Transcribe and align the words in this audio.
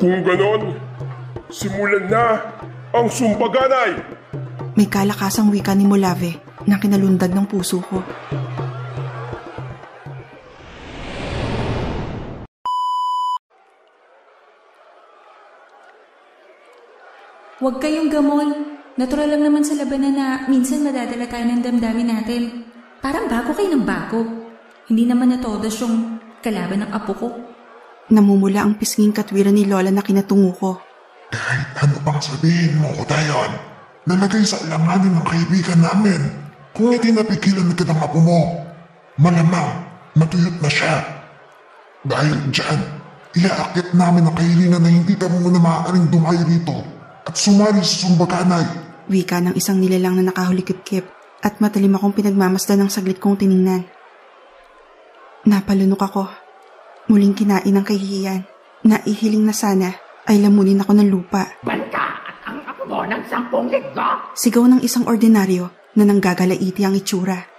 Kung 0.00 0.24
ganon, 0.24 0.80
simulan 1.52 2.08
na 2.08 2.40
ang 2.96 3.04
sumbaganay! 3.12 4.00
May 4.72 4.88
kalakasang 4.88 5.52
wika 5.52 5.76
ni 5.76 5.84
Molave 5.84 6.40
na 6.64 6.80
kinalundag 6.80 7.28
ng 7.28 7.44
puso 7.44 7.84
ko. 7.84 8.00
Huwag 17.60 17.76
kayong 17.84 18.08
gamol. 18.08 18.48
Natural 18.96 19.36
lang 19.36 19.44
naman 19.44 19.68
sa 19.68 19.76
labanan 19.76 20.16
na 20.16 20.48
minsan 20.48 20.80
madadala 20.80 21.28
tayo 21.28 21.44
ng 21.44 21.60
damdamin 21.60 22.08
natin. 22.08 22.64
Parang 23.04 23.28
bago 23.28 23.52
kayo 23.52 23.68
ng 23.76 23.84
bago. 23.84 24.24
Hindi 24.88 25.04
naman 25.04 25.36
na 25.36 25.44
todos 25.44 25.76
yung 25.84 26.16
kalaban 26.40 26.88
ng 26.88 26.90
apo 26.96 27.12
ko. 27.12 27.28
Namumula 28.10 28.66
ang 28.66 28.74
pisnging 28.74 29.14
katwiran 29.14 29.54
ni 29.54 29.70
Lola 29.70 29.94
na 29.94 30.02
kinatungo 30.02 30.50
ko. 30.58 30.70
Kahit 31.30 31.78
ano 31.78 31.94
pang 32.02 32.18
sabihin 32.18 32.82
mo 32.82 32.90
ko 32.98 33.06
dayon, 33.06 33.54
nalagay 34.02 34.42
sa 34.42 34.58
alanganin 34.66 35.14
ng 35.14 35.26
kaibigan 35.30 35.78
namin. 35.78 36.20
Kung 36.74 36.90
hindi 36.90 37.14
napigilan 37.14 37.70
kita 37.70 37.94
ng 37.94 38.02
apo 38.02 38.18
mo, 38.18 38.66
malamang 39.14 39.86
matuyot 40.18 40.58
na 40.58 40.66
siya. 40.66 41.06
Dahil 42.02 42.50
dyan, 42.50 42.80
iaakit 43.38 43.94
namin 43.94 44.26
ang 44.26 44.34
kahilingan 44.34 44.82
na 44.82 44.90
hindi 44.90 45.14
ka 45.14 45.30
muna 45.30 45.62
maaaring 45.62 46.10
dumayo 46.10 46.42
rito 46.50 46.82
at 47.22 47.38
sumali 47.38 47.78
sa 47.86 48.10
sumbaganay. 48.10 48.66
Wika 49.06 49.38
ng 49.38 49.54
isang 49.54 49.78
nilalang 49.78 50.18
na 50.18 50.34
nakahulikip-kip 50.34 51.06
at 51.46 51.62
matalim 51.62 51.94
akong 51.94 52.14
pinagmamasdan 52.18 52.82
ng 52.82 52.90
saglit 52.90 53.22
kong 53.22 53.38
tiningnan. 53.38 53.86
Napalunok 55.46 56.02
ako. 56.02 56.39
Muling 57.10 57.34
kinain 57.34 57.74
ng 57.74 57.82
kahihiyan. 57.82 58.46
Naihiling 58.86 59.42
na 59.42 59.50
sana 59.50 59.98
ay 60.30 60.38
lamunin 60.38 60.78
ako 60.78 60.94
ng 60.94 61.10
lupa. 61.10 61.58
Banta 61.58 62.22
at 62.22 62.38
ang 62.46 62.62
mo 62.86 63.02
ng 63.02 63.26
sampung 63.26 63.66
linggo. 63.66 64.30
Sigaw 64.38 64.70
ng 64.70 64.78
isang 64.86 65.10
ordinaryo 65.10 65.74
na 65.98 66.06
nanggagalaiti 66.06 66.86
ang 66.86 66.94
itsura. 66.94 67.49